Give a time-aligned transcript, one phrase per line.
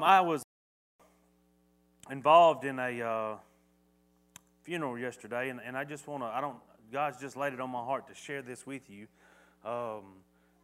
[0.00, 0.44] I was
[2.08, 3.36] involved in a uh,
[4.62, 6.54] funeral yesterday, and, and I just want to, I don't,
[6.92, 9.08] God's just laid it on my heart to share this with you.
[9.68, 10.04] Um,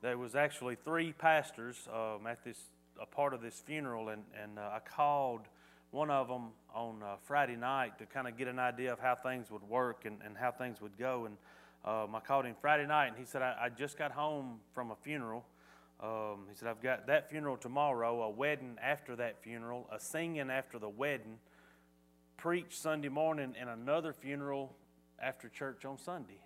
[0.02, 2.60] there was actually three pastors um, at this,
[3.02, 5.40] a part of this funeral, and, and uh, I called
[5.90, 9.16] one of them on uh, Friday night to kind of get an idea of how
[9.16, 11.26] things would work and, and how things would go.
[11.26, 11.36] And
[11.84, 14.92] um, I called him Friday night, and he said, I, I just got home from
[14.92, 15.44] a funeral
[16.04, 20.50] um, he said, I've got that funeral tomorrow, a wedding after that funeral, a singing
[20.50, 21.38] after the wedding,
[22.36, 24.76] preach Sunday morning, and another funeral
[25.18, 26.40] after church on Sunday.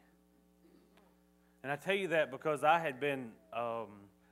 [1.65, 3.89] And I tell you that because I had been um,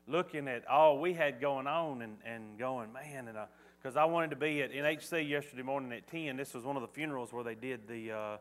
[0.07, 3.37] looking at all we had going on and, and going, man, and
[3.83, 6.37] because uh, I wanted to be at NHC yesterday morning at 10.
[6.37, 8.37] This was one of the funerals where they did the uh,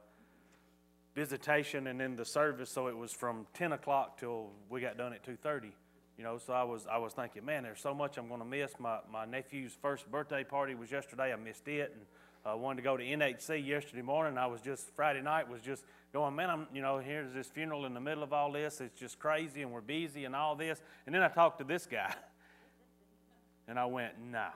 [1.15, 5.13] visitation and then the service, so it was from 10 o'clock till we got done
[5.13, 5.71] at 2.30.
[6.17, 8.45] You know, so I was I was thinking, man, there's so much I'm going to
[8.45, 8.71] miss.
[8.79, 11.33] My my nephew's first birthday party was yesterday.
[11.33, 12.05] I missed it, and
[12.45, 14.37] I uh, wanted to go to NHC yesterday morning.
[14.37, 17.85] I was just Friday night was just going, man, I'm you know here's this funeral
[17.85, 18.79] in the middle of all this.
[18.79, 20.81] It's just crazy, and we're busy and all this.
[21.05, 22.13] And then I talked to this guy,
[23.67, 24.47] and I went, no,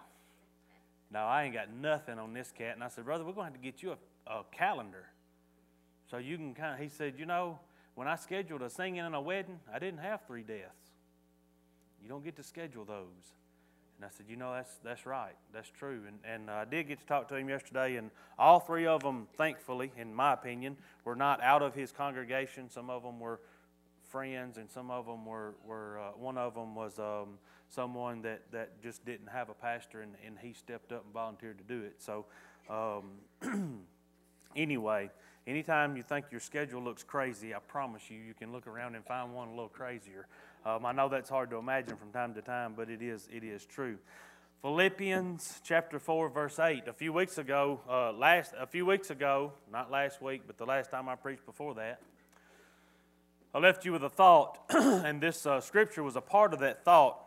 [1.11, 2.75] no, I ain't got nothing on this cat.
[2.75, 5.07] And I said, brother, we're going to have to get you a, a calendar,
[6.09, 6.79] so you can kind of.
[6.79, 7.59] He said, you know,
[7.95, 10.78] when I scheduled a singing and a wedding, I didn't have three deaths.
[12.01, 13.33] You don't get to schedule those.
[13.97, 15.35] And I said, you know, that's, that's right.
[15.53, 16.03] That's true.
[16.07, 19.27] And, and I did get to talk to him yesterday, and all three of them,
[19.35, 22.69] thankfully, in my opinion, were not out of his congregation.
[22.69, 23.41] Some of them were
[24.07, 28.41] friends, and some of them were, were uh, one of them was um, someone that,
[28.51, 31.83] that just didn't have a pastor, and, and he stepped up and volunteered to do
[31.83, 32.01] it.
[32.01, 32.25] So,
[32.69, 33.81] um,
[34.55, 35.09] anyway,
[35.45, 39.05] anytime you think your schedule looks crazy, I promise you, you can look around and
[39.05, 40.27] find one a little crazier.
[40.65, 43.43] Um, I know that's hard to imagine from time to time, but it is, it
[43.43, 43.97] is true.
[44.61, 46.87] Philippians chapter 4, verse 8.
[46.87, 50.65] A few weeks ago, uh, last, a few weeks ago, not last week, but the
[50.65, 52.01] last time I preached before that,
[53.53, 56.83] I left you with a thought, and this uh, scripture was a part of that
[56.83, 57.25] thought.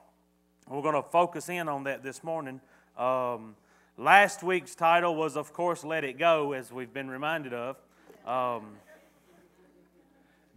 [0.68, 2.60] We're going to focus in on that this morning.
[2.98, 3.56] Um,
[3.96, 7.76] last week's title was, of course, Let It Go, as we've been reminded of.
[8.26, 8.74] Um,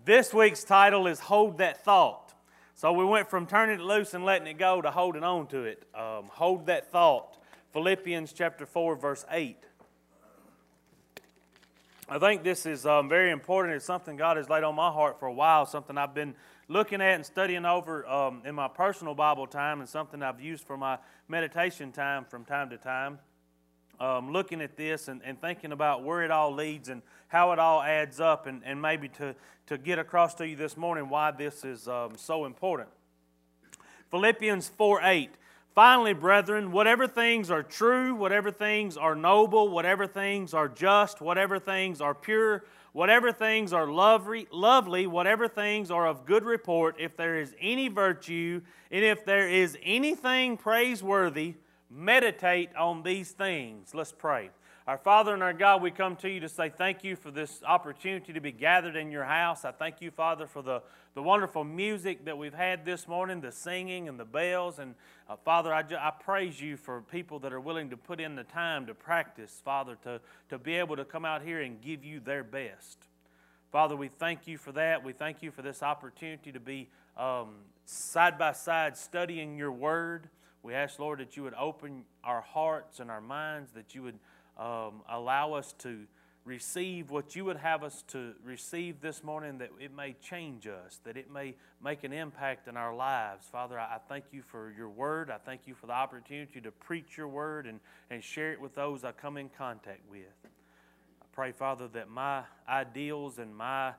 [0.04, 2.35] this week's title is Hold That Thought.
[2.78, 5.64] So we went from turning it loose and letting it go to holding on to
[5.64, 5.88] it.
[5.96, 7.38] Um, hold that thought.
[7.72, 9.58] Philippians chapter 4, verse 8.
[12.10, 13.76] I think this is um, very important.
[13.76, 16.36] It's something God has laid on my heart for a while, something I've been
[16.68, 20.66] looking at and studying over um, in my personal Bible time, and something I've used
[20.66, 20.98] for my
[21.30, 23.20] meditation time from time to time
[24.00, 27.60] um, looking at this and, and thinking about where it all leads and how it
[27.60, 29.36] all adds up, and, and maybe to,
[29.68, 32.90] to get across to you this morning why this is um, so important.
[34.12, 35.32] Philippians 4 8.
[35.74, 41.60] Finally, brethren, whatever things are true, whatever things are noble, whatever things are just, whatever
[41.60, 42.64] things are pure,
[42.94, 47.90] whatever things are lovely, lovely, whatever things are of good report, if there is any
[47.90, 51.56] virtue, and if there is anything praiseworthy,
[51.90, 53.94] meditate on these things.
[53.94, 54.50] Let's pray.
[54.88, 57.64] Our Father and our God, we come to you to say thank you for this
[57.66, 59.66] opportunity to be gathered in your house.
[59.66, 60.84] I thank you, Father, for the,
[61.16, 64.78] the wonderful music that we've had this morning, the singing and the bells.
[64.78, 64.94] And
[65.28, 68.44] uh, Father, I, I praise you for people that are willing to put in the
[68.44, 72.20] time to practice, Father, to, to be able to come out here and give you
[72.20, 73.08] their best.
[73.72, 75.04] Father, we thank you for that.
[75.04, 80.30] We thank you for this opportunity to be um, side by side studying your word.
[80.66, 84.18] We ask, Lord, that you would open our hearts and our minds, that you would
[84.58, 86.08] um, allow us to
[86.44, 91.00] receive what you would have us to receive this morning, that it may change us,
[91.04, 93.46] that it may make an impact in our lives.
[93.52, 95.30] Father, I thank you for your word.
[95.30, 98.74] I thank you for the opportunity to preach your word and, and share it with
[98.74, 100.24] those I come in contact with.
[100.46, 103.94] I pray, Father, that my ideals and my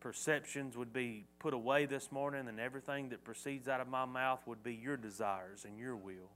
[0.00, 4.40] perceptions would be put away this morning, and everything that proceeds out of my mouth
[4.46, 6.30] would be your desires and your will.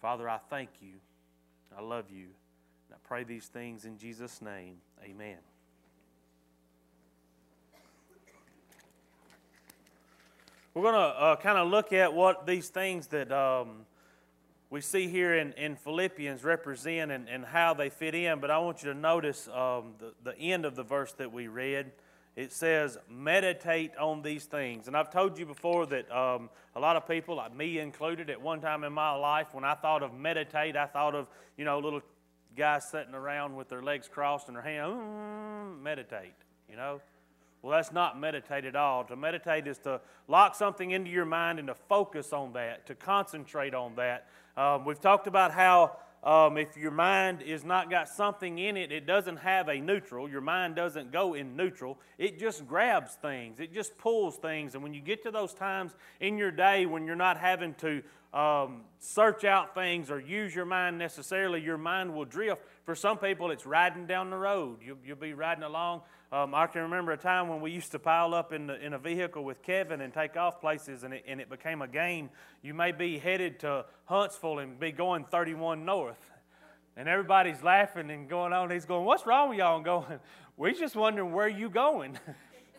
[0.00, 0.94] Father, I thank you.
[1.76, 2.26] I love you.
[2.88, 4.76] And I pray these things in Jesus' name.
[5.02, 5.38] Amen.
[10.74, 13.84] We're going to uh, kind of look at what these things that um,
[14.70, 18.58] we see here in, in Philippians represent and, and how they fit in, but I
[18.58, 21.92] want you to notice um, the, the end of the verse that we read
[22.34, 24.88] it says, meditate on these things.
[24.88, 28.40] And I've told you before that um, a lot of people, like me included, at
[28.40, 31.78] one time in my life, when I thought of meditate, I thought of, you know,
[31.78, 32.00] little
[32.56, 36.34] guys sitting around with their legs crossed and their hands, mm, meditate,
[36.70, 37.00] you know.
[37.60, 39.04] Well, that's not meditate at all.
[39.04, 42.94] To meditate is to lock something into your mind and to focus on that, to
[42.94, 44.26] concentrate on that.
[44.56, 48.92] Um, we've talked about how um, if your mind is not got something in it,
[48.92, 50.28] it doesn't have a neutral.
[50.28, 51.98] Your mind doesn't go in neutral.
[52.16, 53.58] It just grabs things.
[53.58, 54.74] It just pulls things.
[54.74, 58.02] And when you get to those times in your day when you're not having to
[58.32, 62.62] um, search out things or use your mind necessarily, your mind will drift.
[62.84, 64.78] For some people, it's riding down the road.
[64.84, 66.02] You'll, you'll be riding along.
[66.32, 68.94] Um, I can remember a time when we used to pile up in, the, in
[68.94, 72.30] a vehicle with Kevin and take off places, and it, and it became a game.
[72.62, 76.30] You may be headed to Huntsville and be going 31 north.
[76.96, 78.70] And everybody's laughing and going on.
[78.70, 79.76] He's going, What's wrong with y'all?
[79.76, 80.06] And going,
[80.56, 82.18] We're just wondering where you going.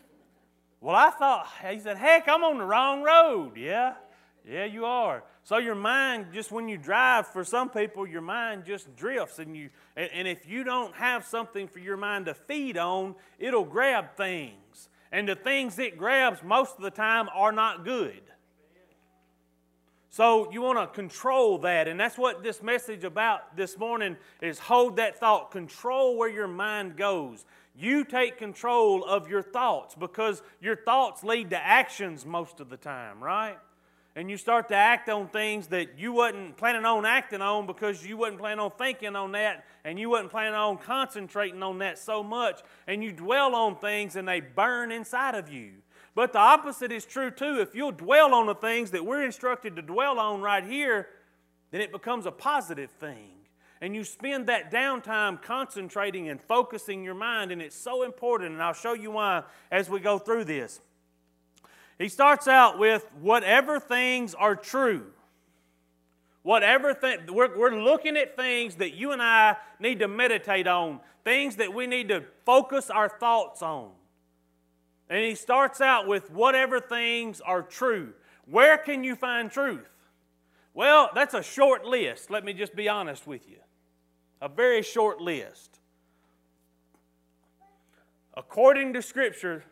[0.81, 3.55] well, I thought, he said, Heck, I'm on the wrong road.
[3.55, 3.93] Yeah,
[4.47, 5.23] yeah, you are.
[5.43, 9.39] So your mind, just when you drive, for some people, your mind just drifts.
[9.39, 13.63] And, you, and if you don't have something for your mind to feed on, it'll
[13.63, 14.89] grab things.
[15.11, 18.21] And the things it grabs most of the time are not good.
[20.09, 24.59] So you want to control that, and that's what this message about this morning is
[24.59, 27.45] hold that thought, control where your mind goes.
[27.75, 32.77] You take control of your thoughts because your thoughts lead to actions most of the
[32.77, 33.57] time, right?
[34.15, 38.05] And you start to act on things that you wasn't planning on acting on because
[38.05, 41.97] you wasn't planning on thinking on that and you wasn't planning on concentrating on that
[41.97, 45.71] so much and you dwell on things and they burn inside of you.
[46.15, 47.59] But the opposite is true too.
[47.59, 51.07] If you'll dwell on the things that we're instructed to dwell on right here,
[51.71, 53.29] then it becomes a positive thing.
[53.81, 58.53] And you spend that downtime concentrating and focusing your mind, and it's so important.
[58.53, 60.79] And I'll show you why as we go through this.
[62.03, 65.05] He starts out with whatever things are true.
[66.41, 70.99] Whatever thing, we're, we're looking at things that you and I need to meditate on,
[71.23, 73.91] things that we need to focus our thoughts on.
[75.09, 78.11] And he starts out with whatever things are true.
[78.47, 79.87] Where can you find truth?
[80.73, 82.29] Well, that's a short list.
[82.29, 83.59] Let me just be honest with you.
[84.41, 85.79] A very short list.
[88.33, 89.63] According to Scripture,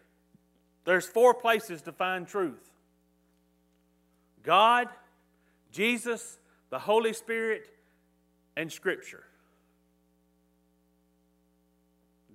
[0.86, 2.72] there's four places to find truth
[4.44, 4.88] God,
[5.72, 6.40] Jesus,
[6.70, 7.68] the Holy Spirit,
[8.58, 9.24] and Scripture.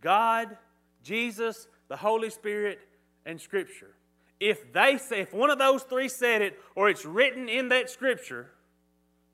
[0.00, 0.56] God,
[1.02, 2.78] Jesus, the Holy Spirit,
[3.24, 3.94] and Scripture.
[4.38, 7.90] If they say, if one of those three said it, or it's written in that
[7.90, 8.50] Scripture,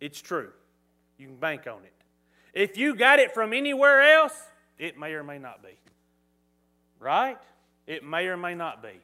[0.01, 0.51] it's true.
[1.19, 1.93] You can bank on it.
[2.55, 4.35] If you got it from anywhere else,
[4.79, 5.77] it may or may not be.
[6.99, 7.39] Right?
[7.87, 9.01] It may or may not be.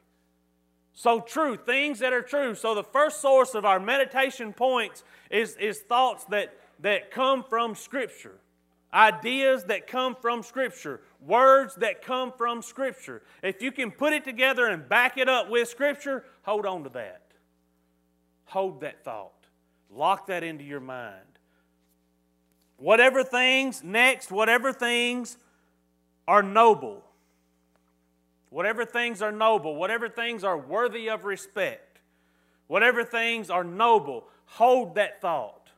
[0.93, 2.55] So, true, things that are true.
[2.55, 7.75] So, the first source of our meditation points is, is thoughts that, that come from
[7.75, 8.39] Scripture
[8.93, 13.21] ideas that come from Scripture, words that come from Scripture.
[13.43, 16.89] If you can put it together and back it up with Scripture, hold on to
[16.91, 17.21] that.
[18.45, 19.33] Hold that thought.
[19.91, 21.15] Lock that into your mind.
[22.77, 25.37] Whatever things, next, whatever things
[26.27, 27.03] are noble,
[28.49, 31.99] whatever things are noble, whatever things are worthy of respect,
[32.67, 35.69] whatever things are noble, hold that thought.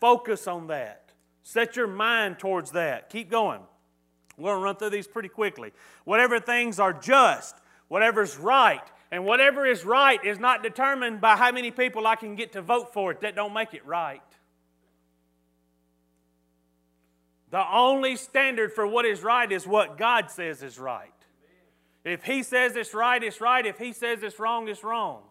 [0.00, 1.10] Focus on that.
[1.42, 3.10] Set your mind towards that.
[3.10, 3.60] Keep going.
[4.36, 5.72] We're going to run through these pretty quickly.
[6.04, 7.56] Whatever things are just,
[7.88, 12.36] whatever's right, and whatever is right is not determined by how many people I can
[12.36, 13.22] get to vote for it.
[13.22, 14.22] That don't make it right.
[17.50, 21.12] The only standard for what is right is what God says is right.
[22.04, 23.64] If He says it's right, it's right.
[23.64, 25.22] If He says it's wrong, it's wrong.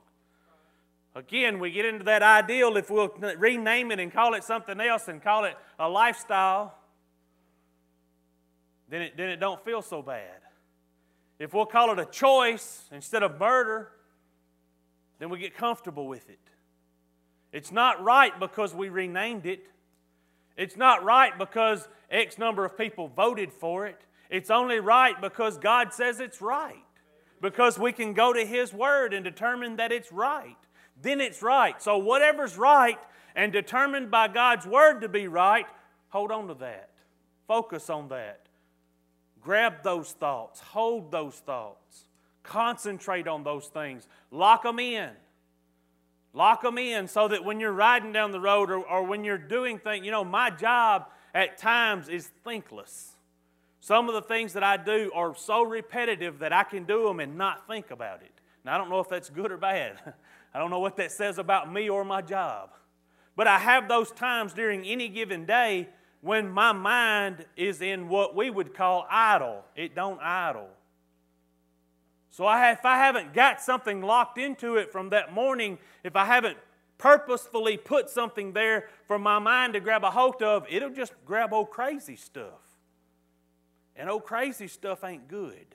[1.15, 5.07] Again, we get into that ideal if we'll rename it and call it something else
[5.07, 6.77] and call it a lifestyle,
[8.87, 10.41] then it, then it don't feel so bad.
[11.39, 13.89] If we'll call it a choice instead of murder,
[15.19, 16.39] then we get comfortable with it.
[17.51, 19.65] It's not right because we renamed it.
[20.57, 24.01] It's not right because X number of people voted for it.
[24.29, 26.83] It's only right because God says it's right.
[27.41, 30.57] Because we can go to His Word and determine that it's right
[31.01, 31.81] then it's right.
[31.81, 32.99] So, whatever's right
[33.35, 35.65] and determined by God's Word to be right,
[36.09, 36.89] hold on to that.
[37.47, 38.41] Focus on that.
[39.41, 42.05] Grab those thoughts, hold those thoughts,
[42.43, 45.11] concentrate on those things, lock them in.
[46.37, 49.39] Lock them in so that when you're riding down the road or, or when you're
[49.39, 53.13] doing things, you know, my job at times is thinkless.
[53.79, 57.19] Some of the things that I do are so repetitive that I can do them
[57.19, 58.29] and not think about it.
[58.63, 59.97] Now, I don't know if that's good or bad.
[60.53, 62.69] I don't know what that says about me or my job.
[63.35, 65.89] But I have those times during any given day
[66.21, 69.63] when my mind is in what we would call idle.
[69.75, 70.69] It don't idle.
[72.37, 76.25] So I if I haven't got something locked into it from that morning, if I
[76.25, 76.59] haven't
[76.99, 81.51] purposefully put something there for my mind to grab a hold of, it'll just grab
[81.51, 82.61] old crazy stuff.
[83.95, 85.65] And old crazy stuff ain't good.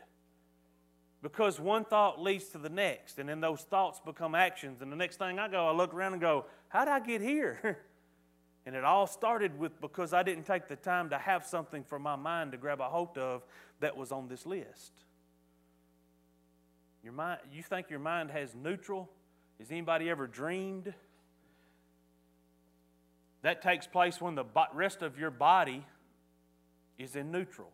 [1.20, 4.82] Because one thought leads to the next, and then those thoughts become actions.
[4.82, 7.78] And the next thing I go, I look around and go, How'd I get here?
[8.66, 11.98] and it all started with because I didn't take the time to have something for
[11.98, 13.42] my mind to grab a hold of
[13.80, 14.92] that was on this list.
[17.02, 19.10] Your mind, you think your mind has neutral?
[19.58, 20.92] Has anybody ever dreamed?
[23.42, 25.84] That takes place when the rest of your body
[26.98, 27.70] is in neutral.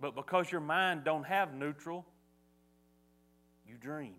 [0.00, 2.04] But because your mind don't have neutral,
[3.66, 4.14] you dream.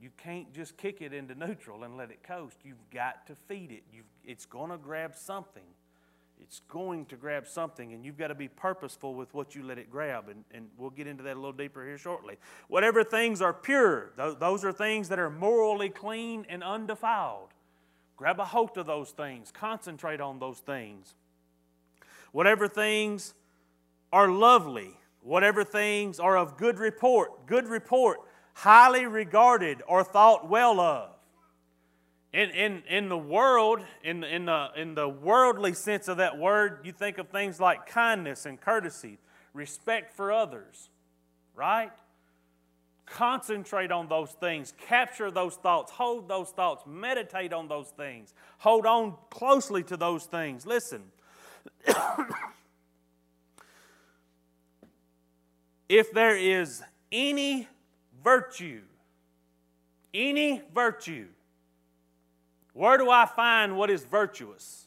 [0.00, 2.58] You can't just kick it into neutral and let it coast.
[2.64, 3.84] You've got to feed it.
[3.92, 5.62] You've, it's going to grab something.
[6.40, 9.78] It's going to grab something, and you've got to be purposeful with what you let
[9.78, 10.28] it grab.
[10.28, 12.36] And, and we'll get into that a little deeper here shortly.
[12.68, 17.50] Whatever things are pure, those are things that are morally clean and undefiled.
[18.16, 21.14] Grab a hold of those things, concentrate on those things.
[22.32, 23.34] Whatever things
[24.12, 24.90] are lovely,
[25.22, 28.20] whatever things are of good report, good report,
[28.54, 31.13] highly regarded or thought well of.
[32.34, 36.80] In, in, in the world, in, in, the, in the worldly sense of that word,
[36.82, 39.18] you think of things like kindness and courtesy,
[39.52, 40.88] respect for others,
[41.54, 41.92] right?
[43.06, 48.84] Concentrate on those things, capture those thoughts, hold those thoughts, meditate on those things, hold
[48.84, 50.66] on closely to those things.
[50.66, 51.04] Listen.
[55.88, 57.68] if there is any
[58.24, 58.80] virtue,
[60.12, 61.28] any virtue,
[62.74, 64.86] where do I find what is virtuous?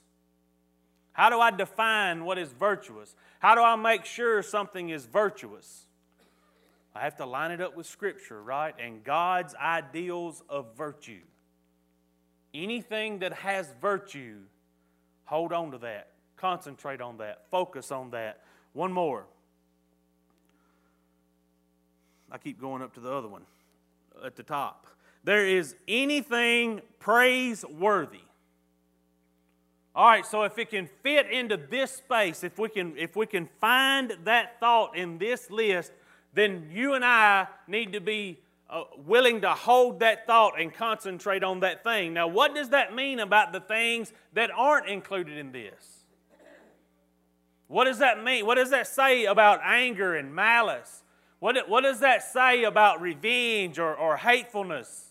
[1.13, 3.15] How do I define what is virtuous?
[3.39, 5.87] How do I make sure something is virtuous?
[6.93, 8.75] I have to line it up with Scripture, right?
[8.79, 11.21] And God's ideals of virtue.
[12.53, 14.39] Anything that has virtue,
[15.25, 16.09] hold on to that.
[16.35, 17.49] Concentrate on that.
[17.49, 18.41] Focus on that.
[18.73, 19.25] One more.
[22.31, 23.43] I keep going up to the other one
[24.25, 24.87] at the top.
[25.23, 28.19] There is anything praiseworthy.
[29.95, 33.25] All right, so if it can fit into this space, if we can if we
[33.25, 35.91] can find that thought in this list,
[36.33, 38.37] then you and I need to be
[38.69, 42.13] uh, willing to hold that thought and concentrate on that thing.
[42.13, 46.05] Now, what does that mean about the things that aren't included in this?
[47.67, 48.45] What does that mean?
[48.45, 51.03] What does that say about anger and malice
[51.39, 55.06] what, what does that say about revenge or, or hatefulness?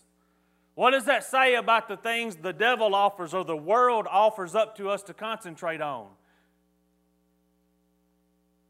[0.77, 4.77] What does that say about the things the devil offers or the world offers up
[4.77, 6.09] to us to concentrate on?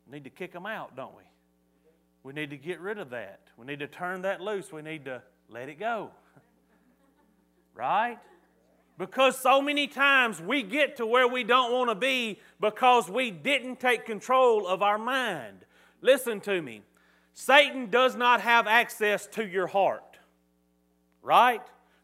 [0.07, 1.25] We need to kick them out, don't we?
[2.23, 3.41] We need to get rid of that.
[3.57, 4.73] We need to turn that loose.
[4.73, 5.21] We need to
[5.51, 6.13] let it go.
[7.75, 8.19] right?
[8.99, 13.33] Because so many times we get to where we don't want to be because we
[13.33, 15.65] didn't take control of our mind.
[16.03, 16.83] Listen to me.
[17.35, 20.19] Satan does not have access to your heart,
[21.21, 21.63] right?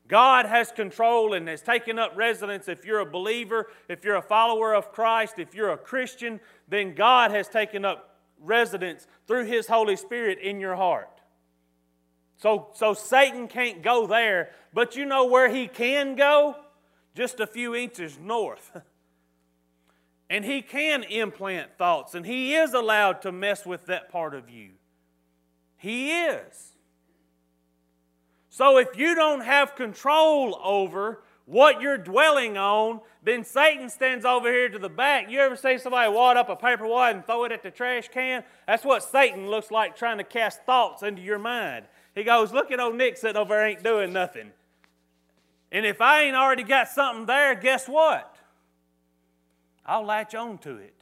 [0.08, 2.68] God has control and has taken up residence.
[2.68, 6.94] If you're a believer, if you're a follower of Christ, if you're a Christian, then
[6.94, 11.20] God has taken up residence through His Holy Spirit in your heart.
[12.42, 16.56] So, so Satan can't go there, but you know where he can go?
[17.14, 18.76] Just a few inches north.
[20.28, 24.50] and he can implant thoughts, and he is allowed to mess with that part of
[24.50, 24.70] you.
[25.76, 26.72] He is.
[28.52, 34.52] So if you don't have control over what you're dwelling on, then Satan stands over
[34.52, 35.30] here to the back.
[35.30, 38.08] You ever see somebody wad up a paper wad and throw it at the trash
[38.08, 38.44] can?
[38.66, 41.86] That's what Satan looks like trying to cast thoughts into your mind.
[42.14, 44.52] He goes, Look at old Nick sitting over there, ain't doing nothing.
[45.72, 48.36] And if I ain't already got something there, guess what?
[49.86, 50.94] I'll latch on to it.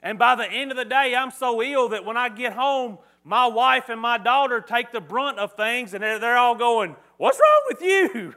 [0.00, 2.98] And by the end of the day, I'm so ill that when I get home,
[3.24, 6.94] my wife and my daughter take the brunt of things, and they're, they're all going,
[7.16, 8.34] What's wrong with you?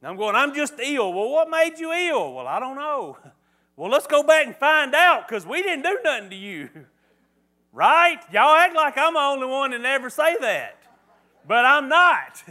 [0.00, 1.12] And I'm going, I'm just ill.
[1.12, 2.34] Well, what made you ill?
[2.34, 3.18] Well, I don't know.
[3.76, 6.70] Well, let's go back and find out because we didn't do nothing to you.
[7.72, 8.18] Right?
[8.32, 10.78] Y'all act like I'm the only one that ever say that.
[11.46, 12.42] But I'm not.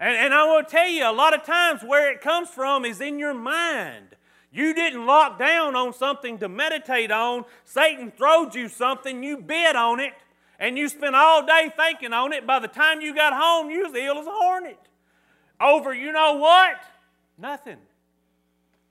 [0.00, 3.00] And, and I will tell you, a lot of times where it comes from is
[3.00, 4.16] in your mind.
[4.52, 7.44] You didn't lock down on something to meditate on.
[7.64, 10.12] Satan throwed you something, you bid on it,
[10.58, 12.46] and you spent all day thinking on it.
[12.46, 14.78] By the time you got home, you was ill as a hornet.
[15.60, 16.82] Over, you know what?
[17.38, 17.78] Nothing.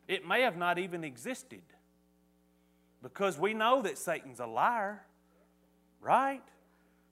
[0.08, 1.62] It may have not even existed.
[3.02, 5.04] Because we know that Satan's a liar,
[6.02, 6.42] right?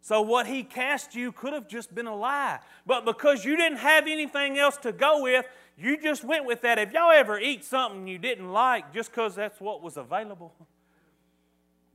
[0.02, 2.60] So what he cast you could have just been a lie.
[2.86, 5.46] But because you didn't have anything else to go with,
[5.78, 6.80] you just went with that.
[6.80, 10.54] If y'all ever eat something you didn't like just because that's what was available,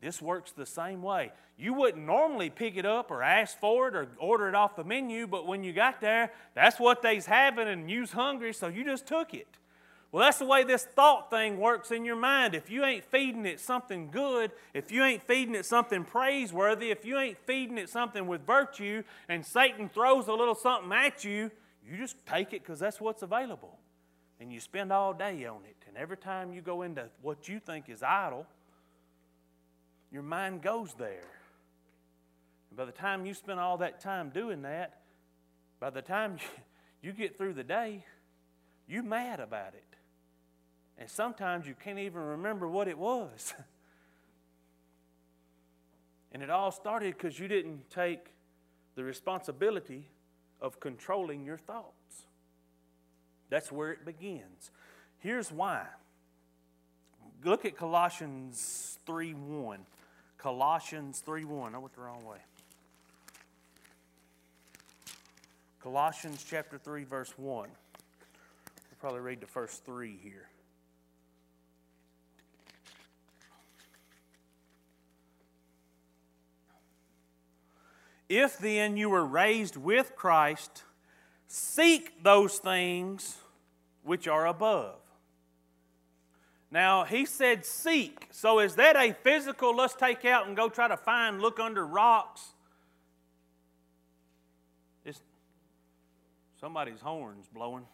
[0.00, 1.32] this works the same way.
[1.58, 4.84] You wouldn't normally pick it up or ask for it or order it off the
[4.84, 8.84] menu, but when you got there, that's what they's having and you's hungry, so you
[8.84, 9.46] just took it.
[10.10, 12.54] Well, that's the way this thought thing works in your mind.
[12.54, 17.06] If you ain't feeding it something good, if you ain't feeding it something praiseworthy, if
[17.06, 21.50] you ain't feeding it something with virtue, and Satan throws a little something at you,
[21.88, 23.78] you just take it because that's what's available.
[24.40, 25.76] And you spend all day on it.
[25.88, 28.46] And every time you go into what you think is idle,
[30.10, 31.28] your mind goes there.
[32.70, 35.00] And by the time you spend all that time doing that,
[35.80, 36.38] by the time
[37.02, 38.04] you get through the day,
[38.88, 39.84] you're mad about it.
[40.98, 43.54] And sometimes you can't even remember what it was.
[46.32, 48.26] and it all started because you didn't take
[48.94, 50.08] the responsibility
[50.62, 52.24] of controlling your thoughts.
[53.50, 54.70] That's where it begins.
[55.18, 55.84] Here's why.
[57.44, 59.80] Look at Colossians 3 1.
[60.38, 61.74] Colossians 3 1.
[61.74, 62.38] I went the wrong way.
[65.82, 67.68] Colossians chapter 3, verse 1.
[67.68, 67.68] We'll
[69.00, 70.46] probably read the first three here.
[78.34, 80.84] If then you were raised with Christ,
[81.48, 83.36] seek those things
[84.04, 84.96] which are above.
[86.70, 88.28] Now, he said seek.
[88.30, 91.86] So is that a physical, let's take out and go try to find, look under
[91.86, 92.54] rocks?
[95.04, 95.20] It's
[96.58, 97.84] somebody's horns blowing.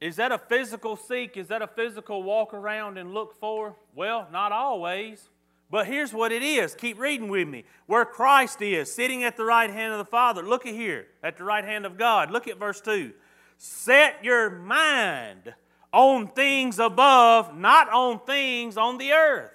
[0.00, 1.36] Is that a physical seek?
[1.36, 3.76] Is that a physical walk around and look for?
[3.94, 5.28] Well, not always.
[5.70, 6.74] But here's what it is.
[6.74, 7.64] Keep reading with me.
[7.86, 10.42] Where Christ is, sitting at the right hand of the Father.
[10.42, 12.30] Look at here, at the right hand of God.
[12.30, 13.12] Look at verse 2.
[13.58, 15.54] Set your mind
[15.92, 19.50] on things above, not on things on the earth.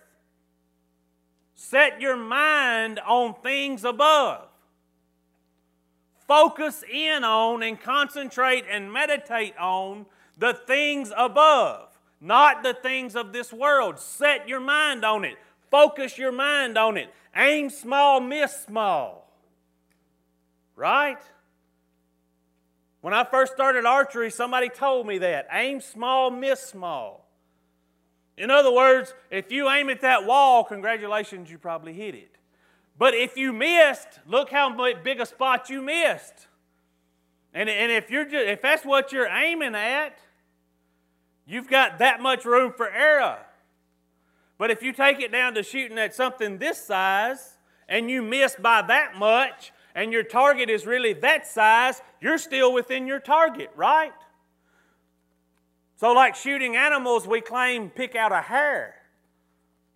[1.56, 4.50] Set your mind on things above.
[6.28, 10.06] Focus in on and concentrate and meditate on
[10.38, 14.00] the things above, not the things of this world.
[14.00, 15.38] Set your mind on it.
[15.72, 17.12] Focus your mind on it.
[17.36, 19.32] Aim small, miss small.
[20.76, 21.18] Right?
[23.00, 25.48] When I first started archery, somebody told me that.
[25.52, 27.26] Aim small, miss small.
[28.38, 32.36] In other words, if you aim at that wall, congratulations, you probably hit it.
[32.98, 36.48] But if you missed, look how big a spot you missed.
[37.54, 40.18] And, and if, you're just, if that's what you're aiming at,
[41.46, 43.40] you've got that much room for error.
[44.62, 47.58] But if you take it down to shooting at something this size
[47.90, 52.72] and you miss by that much and your target is really that size, you're still
[52.72, 54.14] within your target, right?
[55.96, 58.94] So, like shooting animals, we claim pick out a hair,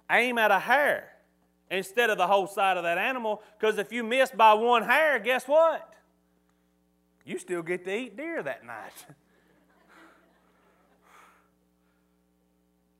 [0.10, 1.10] aim at a hair
[1.70, 3.44] instead of the whole side of that animal.
[3.60, 5.94] Because if you miss by one hair, guess what?
[7.24, 9.06] You still get to eat deer that night.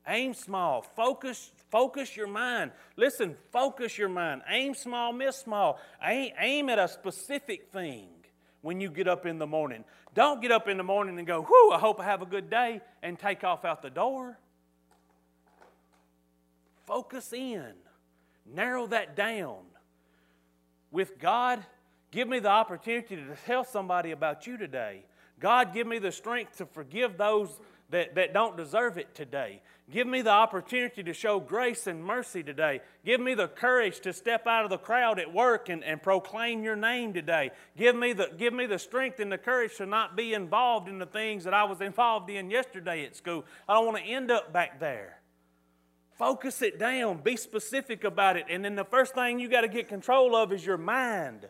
[0.08, 0.82] Aim small.
[0.82, 2.72] Focus, focus your mind.
[2.96, 4.42] Listen, focus your mind.
[4.48, 5.78] Aim small, miss small.
[6.02, 8.08] Aim, at a specific thing
[8.62, 9.84] when you get up in the morning.
[10.14, 12.48] Don't get up in the morning and go, whew, I hope I have a good
[12.48, 14.38] day, and take off out the door.
[16.86, 17.72] Focus in.
[18.46, 19.58] Narrow that down.
[20.90, 21.64] With God,
[22.10, 25.04] give me the opportunity to tell somebody about you today.
[25.38, 29.62] God, give me the strength to forgive those that, that don't deserve it today.
[29.88, 32.80] Give me the opportunity to show grace and mercy today.
[33.04, 36.64] Give me the courage to step out of the crowd at work and, and proclaim
[36.64, 37.52] your name today.
[37.76, 40.98] Give me, the, give me the strength and the courage to not be involved in
[40.98, 43.44] the things that I was involved in yesterday at school.
[43.68, 45.20] I don't want to end up back there.
[46.18, 48.46] Focus it down, be specific about it.
[48.48, 51.46] And then the first thing you got to get control of is your mind.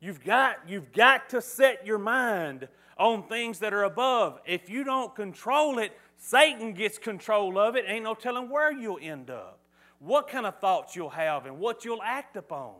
[0.00, 2.66] You've got, you've got to set your mind
[2.98, 4.40] on things that are above.
[4.44, 7.84] If you don't control it, Satan gets control of it.
[7.86, 9.60] Ain't no telling where you'll end up,
[10.00, 12.74] what kind of thoughts you'll have, and what you'll act upon.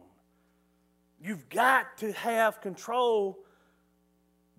[1.20, 3.38] You've got to have control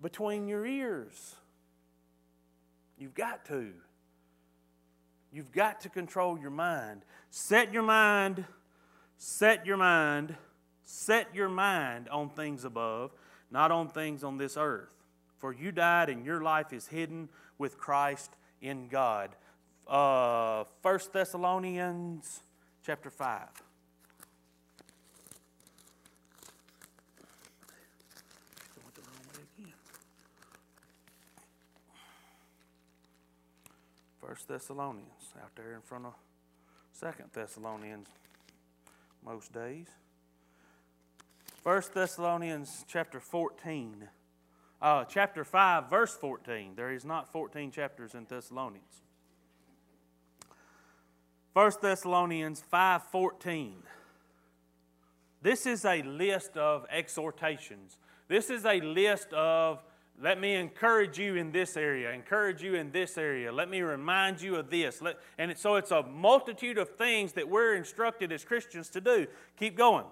[0.00, 1.36] between your ears.
[2.98, 3.72] You've got to.
[5.32, 7.02] You've got to control your mind.
[7.30, 8.44] Set your mind,
[9.16, 10.34] set your mind,
[10.82, 13.12] set your mind on things above,
[13.50, 14.99] not on things on this earth.
[15.40, 19.30] For you died, and your life is hidden with Christ in God.
[19.88, 22.42] Uh, 1 Thessalonians
[22.84, 23.48] chapter 5.
[34.20, 36.12] First Thessalonians out there in front of
[36.92, 38.06] Second Thessalonians
[39.24, 39.86] most days.
[41.64, 44.08] First Thessalonians chapter 14.
[44.82, 46.72] Uh, chapter 5, verse 14.
[46.74, 49.02] There is not 14 chapters in Thessalonians.
[51.52, 53.82] 1 Thessalonians 5:14.
[55.42, 57.98] This is a list of exhortations.
[58.28, 59.82] This is a list of
[60.22, 63.50] let me encourage you in this area, encourage you in this area.
[63.50, 65.00] Let me remind you of this.
[65.00, 69.26] Let, and so it's a multitude of things that we're instructed as Christians to do.
[69.58, 70.04] Keep going.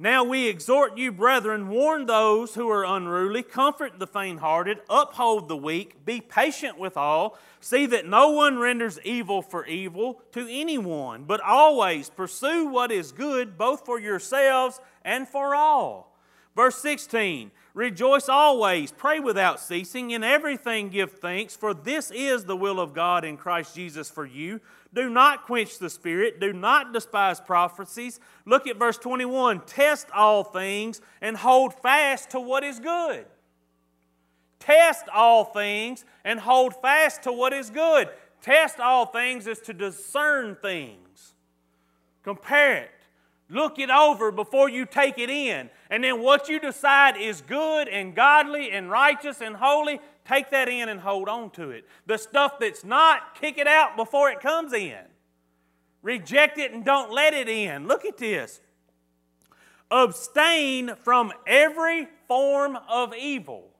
[0.00, 5.48] Now we exhort you, brethren, warn those who are unruly, comfort the faint hearted, uphold
[5.48, 7.36] the weak, be patient with all.
[7.58, 13.10] See that no one renders evil for evil to anyone, but always pursue what is
[13.10, 16.16] good, both for yourselves and for all.
[16.54, 22.56] Verse 16 Rejoice always, pray without ceasing, in everything give thanks, for this is the
[22.56, 24.60] will of God in Christ Jesus for you.
[24.94, 28.20] Do not quench the spirit, do not despise prophecies.
[28.46, 33.26] Look at verse 21 Test all things and hold fast to what is good.
[34.58, 38.08] Test all things and hold fast to what is good.
[38.40, 41.34] Test all things is to discern things.
[42.22, 42.90] Compare it.
[43.50, 45.70] Look it over before you take it in.
[45.88, 50.68] And then what you decide is good and godly and righteous and holy, take that
[50.68, 51.86] in and hold on to it.
[52.06, 54.98] The stuff that's not, kick it out before it comes in.
[56.02, 57.88] Reject it and don't let it in.
[57.88, 58.60] Look at this.
[59.90, 63.70] Abstain from every form of evil.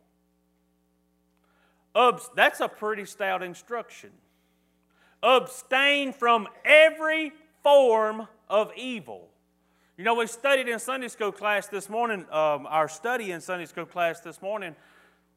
[2.34, 4.10] That's a pretty stout instruction.
[5.22, 9.27] Abstain from every form of evil.
[9.98, 13.66] You know, we studied in Sunday school class this morning, um, our study in Sunday
[13.66, 14.76] school class this morning,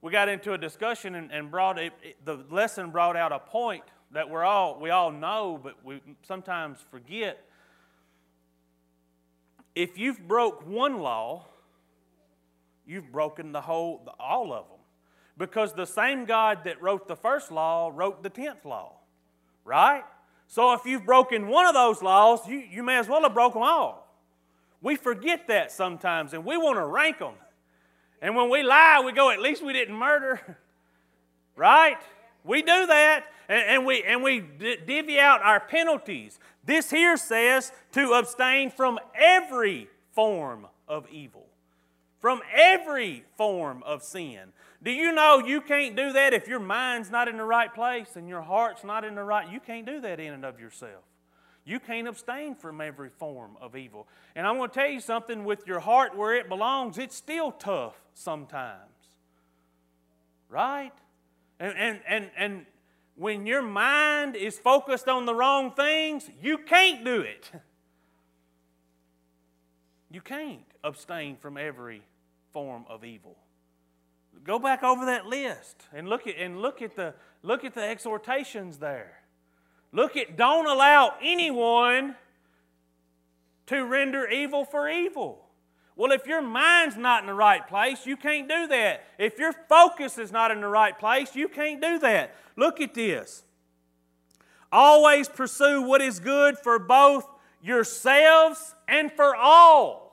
[0.03, 1.93] we got into a discussion and, and brought it,
[2.25, 6.77] the lesson brought out a point that we're all, we all know, but we sometimes
[6.91, 7.43] forget.
[9.73, 11.47] If you've broke one law,
[12.85, 14.77] you've broken the whole, the, all of them.
[15.39, 18.93] Because the same God that wrote the first law wrote the tenth law,
[19.65, 20.03] right?
[20.47, 23.59] So if you've broken one of those laws, you, you may as well have broken
[23.59, 24.10] them all.
[24.81, 27.33] We forget that sometimes and we want to rank them.
[28.21, 30.57] And when we lie, we go, at least we didn't murder.
[31.55, 31.97] right?
[32.43, 36.39] We do that and, we, and we divvy out our penalties.
[36.65, 41.45] This here says to abstain from every form of evil,
[42.19, 44.53] from every form of sin.
[44.83, 48.15] Do you know you can't do that if your mind's not in the right place
[48.15, 49.51] and your heart's not in the right?
[49.51, 51.03] You can't do that in and of yourself.
[51.63, 54.07] You can't abstain from every form of evil.
[54.35, 57.51] And I'm going to tell you something with your heart where it belongs, it's still
[57.51, 58.79] tough sometimes.
[60.49, 60.91] Right?
[61.59, 62.65] And, and, and, and
[63.15, 67.51] when your mind is focused on the wrong things, you can't do it.
[70.13, 72.01] You can't abstain from every
[72.51, 73.37] form of evil.
[74.43, 77.81] Go back over that list and look at, and look at, the, look at the
[77.83, 79.21] exhortations there.
[79.91, 82.15] Look at, don't allow anyone
[83.67, 85.45] to render evil for evil.
[85.95, 89.03] Well, if your mind's not in the right place, you can't do that.
[89.19, 92.35] If your focus is not in the right place, you can't do that.
[92.55, 93.43] Look at this.
[94.71, 97.27] Always pursue what is good for both
[97.61, 100.09] yourselves and for all.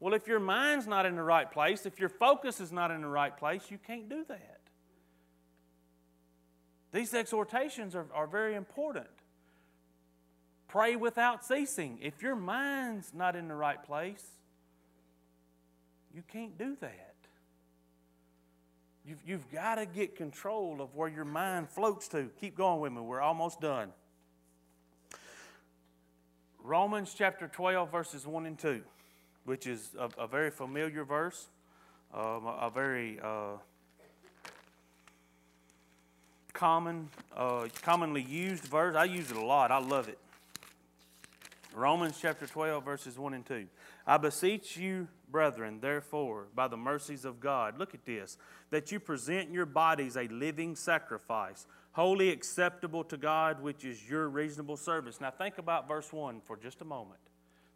[0.00, 3.00] Well, if your mind's not in the right place, if your focus is not in
[3.00, 4.57] the right place, you can't do that.
[6.98, 9.06] These exhortations are, are very important.
[10.66, 12.00] Pray without ceasing.
[12.02, 14.24] If your mind's not in the right place,
[16.12, 17.14] you can't do that.
[19.06, 22.30] You've, you've got to get control of where your mind floats to.
[22.40, 23.00] Keep going with me.
[23.00, 23.90] We're almost done.
[26.60, 28.82] Romans chapter 12, verses 1 and 2,
[29.44, 31.46] which is a, a very familiar verse,
[32.12, 33.58] um, a, a, very uh,
[36.58, 38.96] common, uh, commonly used verse.
[38.96, 39.70] I use it a lot.
[39.70, 40.18] I love it.
[41.72, 43.66] Romans chapter 12, verses 1 and 2.
[44.04, 48.36] I beseech you, brethren, therefore, by the mercies of God, look at this,
[48.70, 54.28] that you present your bodies a living sacrifice, holy acceptable to God, which is your
[54.28, 55.20] reasonable service.
[55.20, 57.20] Now, think about verse 1 for just a moment.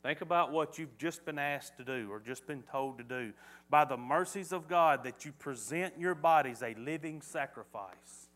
[0.03, 3.33] Think about what you've just been asked to do or just been told to do.
[3.71, 8.31] By the mercies of God, that you present your bodies a living sacrifice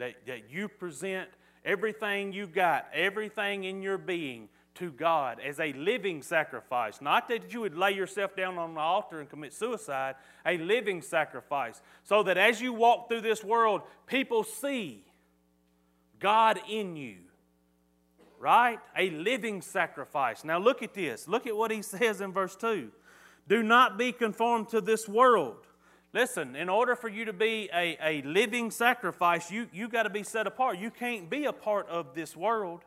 [0.00, 1.28] that, that you present
[1.64, 7.02] everything you got, everything in your being to God as a living sacrifice.
[7.02, 10.14] Not that you would lay yourself down on the altar and commit suicide,
[10.46, 11.82] a living sacrifice.
[12.04, 15.04] So that as you walk through this world, people see
[16.18, 17.16] God in you.
[18.38, 18.78] Right?
[18.96, 20.44] A living sacrifice.
[20.44, 21.28] Now look at this.
[21.28, 22.90] Look at what he says in verse 2.
[23.48, 25.66] Do not be conformed to this world.
[26.12, 30.10] Listen, in order for you to be a, a living sacrifice, you, you got to
[30.10, 30.78] be set apart.
[30.78, 32.84] You can't be a part of this world.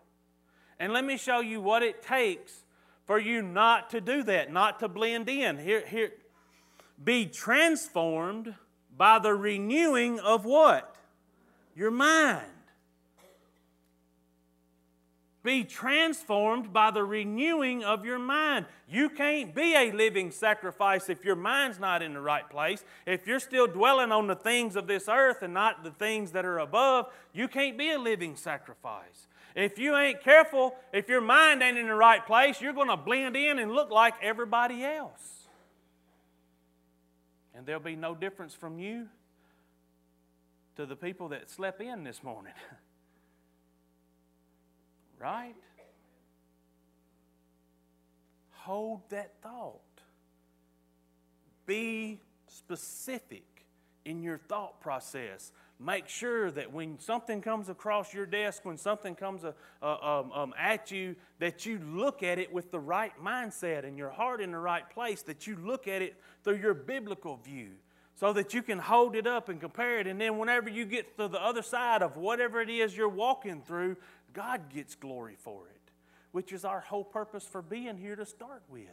[0.78, 2.64] And let me show you what it takes
[3.06, 5.58] for you not to do that, not to blend in.
[5.58, 6.12] Here, here,
[7.02, 8.56] be transformed
[8.98, 10.96] by the renewing of what?
[11.76, 12.53] Your mind.
[15.44, 18.66] Be transformed by the renewing of your mind.
[18.88, 22.86] You can't be a living sacrifice if your mind's not in the right place.
[23.06, 26.46] If you're still dwelling on the things of this earth and not the things that
[26.46, 29.28] are above, you can't be a living sacrifice.
[29.54, 32.98] If you ain't careful, if your mind ain't in the right place, you're going to
[32.98, 35.48] blend in and look like everybody else.
[37.54, 39.10] And there'll be no difference from you
[40.78, 42.54] to the people that slept in this morning.
[45.24, 45.56] right?
[48.52, 49.80] Hold that thought.
[51.66, 53.46] Be specific
[54.04, 59.16] in your thought process make sure that when something comes across your desk, when something
[59.16, 63.12] comes uh, uh, um, um, at you, that you look at it with the right
[63.22, 66.74] mindset and your heart in the right place, that you look at it through your
[66.74, 67.72] biblical view
[68.16, 70.08] so that you can hold it up and compare it.
[70.08, 73.62] And then whenever you get to the other side of whatever it is you're walking
[73.62, 73.98] through,
[74.34, 75.92] God gets glory for it,
[76.32, 78.90] which is our whole purpose for being here to start with.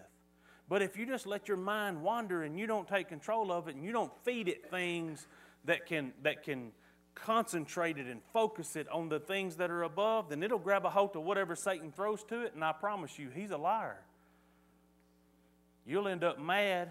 [0.69, 3.75] But if you just let your mind wander and you don't take control of it
[3.75, 5.27] and you don't feed it things
[5.65, 6.71] that can, that can
[7.15, 10.91] concentrate it and focus it on the things that are above, then it'll grab a
[10.91, 14.01] hold of whatever Satan throws to it, and I promise you, he's a liar.
[15.87, 16.91] You'll end up mad.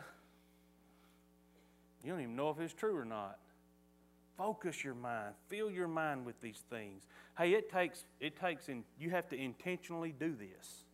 [2.03, 3.37] You don't even know if it's true or not.
[4.39, 5.33] Focus your mind.
[5.49, 7.03] Fill your mind with these things.
[7.37, 10.85] Hey, it takes, it takes and you have to intentionally do this.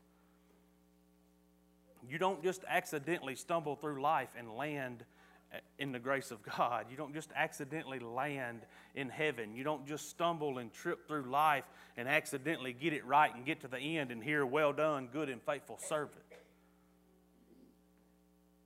[2.09, 5.05] You don't just accidentally stumble through life and land
[5.53, 6.87] uh, in the grace of God.
[6.89, 8.61] You don't just accidentally land
[8.95, 9.53] in heaven.
[9.53, 11.65] You don't just stumble and trip through life
[11.97, 15.29] and accidentally get it right and get to the end and hear, well done, good
[15.29, 16.23] and faithful servant.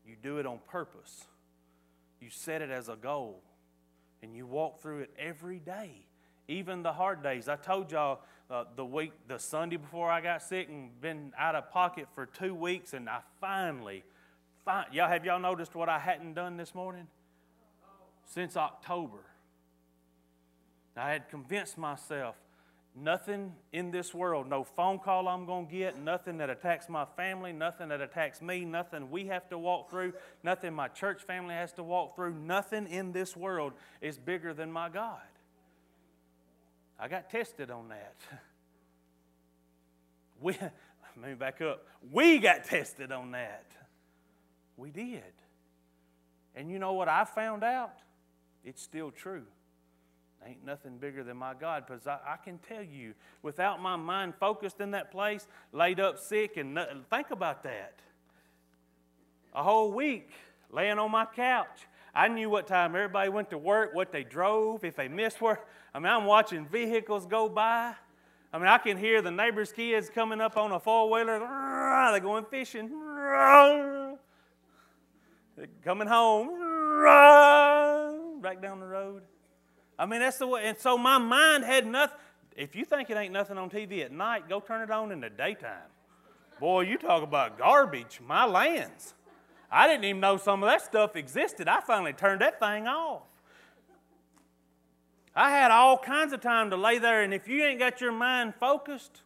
[0.08, 1.26] You do it on purpose.
[2.22, 3.44] You set it as a goal
[4.22, 6.06] and you walk through it every day,
[6.48, 7.48] even the hard days.
[7.48, 11.56] I told y'all uh, the week, the Sunday before I got sick and been out
[11.56, 14.04] of pocket for two weeks, and I finally
[14.92, 17.08] y'all have y'all noticed what I hadn't done this morning?
[18.26, 19.18] Since October.
[20.96, 22.36] I had convinced myself
[23.00, 27.06] nothing in this world, no phone call I'm going to get, nothing that attacks my
[27.16, 31.56] family, nothing that attacks me, nothing we have to walk through, nothing my church family
[31.56, 35.20] has to walk through, nothing in this world is bigger than my God.
[37.00, 38.16] I got tested on that.
[40.42, 41.86] We, let me back up.
[42.14, 43.66] We got tested on that.
[44.78, 45.34] We did.
[46.56, 48.00] And you know what I found out?
[48.64, 49.44] It's still true.
[50.45, 54.34] Ain't nothing bigger than my God because I, I, can tell you, without my mind
[54.39, 57.99] focused in that place, laid up sick, and think about that.
[59.54, 60.30] A whole week
[60.71, 61.88] laying on my couch.
[62.15, 65.67] I knew what time everybody went to work, what they drove, if they missed work.
[65.93, 67.93] I mean, I'm watching vehicles go by.
[68.52, 71.39] I mean, I can hear the neighbor's kids coming up on a four wheeler.
[72.12, 72.89] They're going fishing
[75.56, 76.47] They're coming home,
[78.41, 79.21] back down the road.
[80.00, 80.66] I mean, that's the way.
[80.66, 82.18] And so my mind had nothing.
[82.56, 85.20] If you think it ain't nothing on TV at night, go turn it on in
[85.20, 85.92] the daytime.
[86.60, 89.14] Boy, you talk about garbage, my lands.
[89.70, 91.68] I didn't even know some of that stuff existed.
[91.68, 93.24] I finally turned that thing off.
[95.36, 98.12] I had all kinds of time to lay there, and if you ain't got your
[98.12, 99.22] mind focused,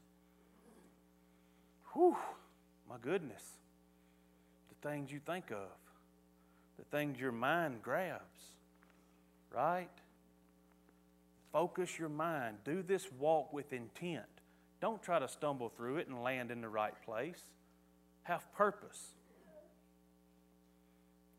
[1.93, 2.17] whew,
[2.89, 3.43] my goodness,
[4.69, 5.69] the things you think of
[6.77, 8.21] the things your mind grabs,
[9.55, 9.89] right?
[11.53, 12.57] Focus your mind.
[12.65, 14.25] Do this walk with intent.
[14.81, 17.41] Don't try to stumble through it and land in the right place.
[18.23, 19.13] Have purpose.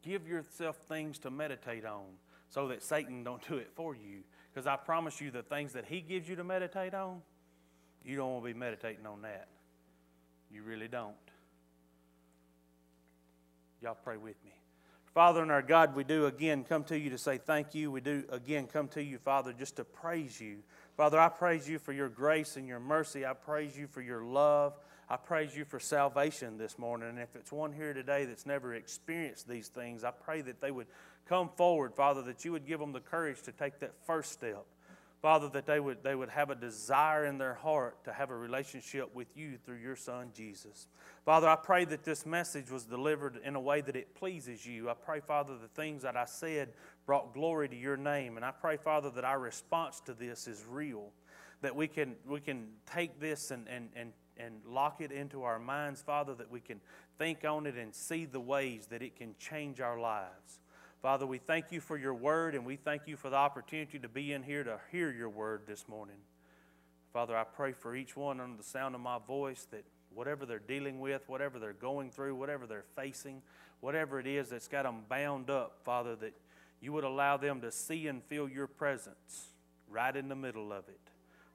[0.03, 2.05] Give yourself things to meditate on
[2.49, 4.21] so that Satan don't do it for you.
[4.53, 7.21] Because I promise you the things that he gives you to meditate on,
[8.05, 9.49] you don't want to be meditating on that.
[10.53, 11.15] You really don't.
[13.83, 14.53] Y'all pray with me.
[15.15, 17.89] Father and our God, we do again come to you to say thank you.
[17.89, 20.59] We do again come to you, Father, just to praise you.
[20.97, 23.25] Father, I praise you for your grace and your mercy.
[23.25, 24.75] I praise you for your love.
[25.09, 27.11] I praise you for salvation this morning.
[27.11, 30.73] And if it's one here today that's never experienced these things, I pray that they
[30.73, 30.89] would
[31.29, 34.67] come forward, Father, that you would give them the courage to take that first step.
[35.25, 38.37] Father, that they would, they would have a desire in their heart to have a
[38.37, 40.87] relationship with you through your Son, Jesus.
[41.25, 44.91] Father, I pray that this message was delivered in a way that it pleases you.
[44.91, 46.75] I pray, Father, the things that I said
[47.07, 48.37] brought glory to your name.
[48.37, 51.09] And I pray, Father, that our response to this is real,
[51.63, 55.59] that we can, we can take this and, and, and, and lock it into our
[55.59, 56.83] minds, Father, that we can
[57.17, 60.61] think on it and see the ways that it can change our lives.
[61.05, 64.09] Father, we thank you for your word and we thank you for the opportunity to
[64.09, 66.17] be in here to hear your word this morning.
[67.13, 70.59] Father, I pray for each one under the sound of my voice that whatever they're
[70.59, 73.43] dealing with, whatever they're going through, whatever they're facing,
[73.81, 76.33] whatever it is that's got them bound up, Father, that
[76.81, 79.49] you would allow them to see and feel your presence
[79.91, 81.11] right in the middle of it.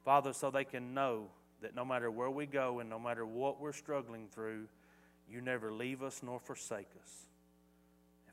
[0.06, 1.26] Father, so they can know
[1.64, 4.68] that no matter where we go and no matter what we're struggling through,
[5.28, 7.29] you never leave us nor forsake us.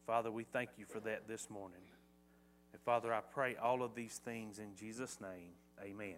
[0.06, 1.82] Father, we thank you for that this morning.
[2.72, 5.50] And Father, I pray all of these things in Jesus' name.
[5.82, 6.14] Amen.